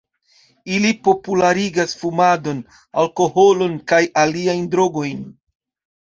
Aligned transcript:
Ili 0.75 0.91
popularigas 1.07 1.91
fumadon, 1.99 2.63
alkoholon 3.03 3.75
kaj 3.91 3.99
aliajn 4.23 4.65
drogojn. 4.77 5.21